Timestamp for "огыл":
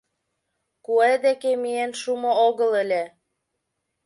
2.47-2.71